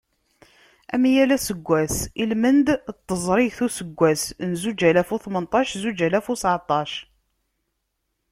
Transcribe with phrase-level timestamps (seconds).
[0.95, 5.99] Am yal aseggas, i lmend n teẓrigt n useggas n zuǧ alaf u tmenṭac, zuǧ
[6.05, 6.91] alaf u tteɛṭac.